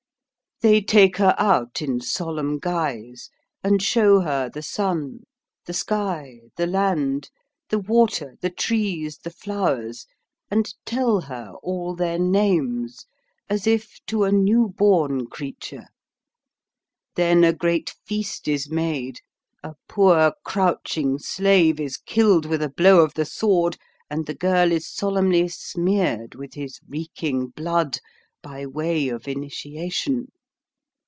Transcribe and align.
They 0.63 0.79
take 0.79 1.17
her 1.17 1.33
out 1.39 1.81
in 1.81 2.01
solemn 2.01 2.59
guise 2.59 3.31
and 3.63 3.81
show 3.81 4.19
her 4.19 4.47
the 4.47 4.61
sun, 4.61 5.21
the 5.65 5.73
sky, 5.73 6.41
the 6.55 6.67
land, 6.67 7.31
the 7.69 7.79
water, 7.79 8.35
the 8.41 8.51
trees, 8.51 9.17
the 9.17 9.31
flowers, 9.31 10.05
and 10.51 10.71
tell 10.85 11.21
her 11.21 11.53
all 11.63 11.95
their 11.95 12.19
names, 12.19 13.07
as 13.49 13.65
if 13.65 13.99
to 14.05 14.23
a 14.23 14.31
newborn 14.31 15.25
creature. 15.25 15.87
Then 17.15 17.43
a 17.43 17.53
great 17.53 17.95
feast 18.05 18.47
is 18.47 18.69
made, 18.69 19.21
a 19.63 19.73
poor 19.89 20.35
crouching 20.45 21.17
slave 21.17 21.79
is 21.79 21.97
killed 21.97 22.45
with 22.45 22.61
a 22.61 22.69
blow 22.69 22.99
of 23.03 23.15
the 23.15 23.25
sword, 23.25 23.79
and 24.11 24.27
the 24.27 24.35
girl 24.35 24.71
is 24.71 24.87
solemnly 24.87 25.47
smeared 25.47 26.35
with 26.35 26.53
his 26.53 26.79
reeking 26.87 27.47
blood, 27.47 27.97
by 28.43 28.67
way 28.67 29.07
of 29.07 29.27
initiation. 29.27 30.27